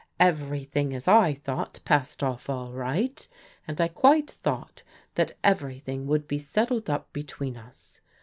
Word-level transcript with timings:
Ever3rthing, 0.19 0.95
as 0.95 1.07
I 1.07 1.35
thought, 1.35 1.79
passed 1.85 2.23
off 2.23 2.49
all 2.49 2.71
right, 2.71 3.27
and 3.67 3.79
I 3.79 3.87
quite 3.87 4.31
thought 4.31 4.81
that 5.13 5.37
everything 5.43 6.07
would 6.07 6.27
be 6.27 6.39
settled 6.39 6.89
up 6.89 7.13
between 7.13 7.55
us. 7.55 8.01